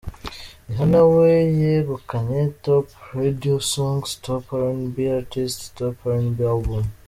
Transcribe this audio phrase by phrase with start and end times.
[0.67, 1.29] Rihanna we
[1.59, 2.87] yegukanye Top
[3.21, 6.85] Radio Songs, Top RnB Artist, Top RnB Album.